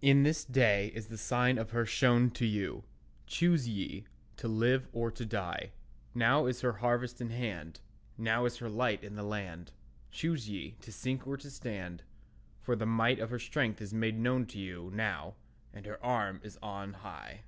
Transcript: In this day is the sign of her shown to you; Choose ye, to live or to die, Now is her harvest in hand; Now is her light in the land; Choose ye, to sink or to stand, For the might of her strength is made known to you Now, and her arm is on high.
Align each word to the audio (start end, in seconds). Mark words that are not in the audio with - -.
In 0.00 0.22
this 0.22 0.46
day 0.46 0.90
is 0.94 1.08
the 1.08 1.18
sign 1.18 1.58
of 1.58 1.72
her 1.72 1.84
shown 1.84 2.30
to 2.30 2.46
you; 2.46 2.82
Choose 3.26 3.68
ye, 3.68 4.06
to 4.38 4.48
live 4.48 4.88
or 4.94 5.10
to 5.10 5.26
die, 5.26 5.72
Now 6.14 6.46
is 6.46 6.62
her 6.62 6.72
harvest 6.72 7.20
in 7.20 7.28
hand; 7.28 7.80
Now 8.16 8.46
is 8.46 8.56
her 8.56 8.70
light 8.70 9.04
in 9.04 9.16
the 9.16 9.22
land; 9.22 9.70
Choose 10.10 10.48
ye, 10.48 10.76
to 10.80 10.90
sink 10.90 11.26
or 11.26 11.36
to 11.36 11.50
stand, 11.50 12.04
For 12.62 12.74
the 12.74 12.86
might 12.86 13.18
of 13.18 13.28
her 13.28 13.38
strength 13.38 13.82
is 13.82 13.92
made 13.92 14.18
known 14.18 14.46
to 14.46 14.58
you 14.58 14.90
Now, 14.94 15.34
and 15.74 15.84
her 15.84 16.02
arm 16.02 16.40
is 16.42 16.56
on 16.62 16.94
high. 16.94 17.42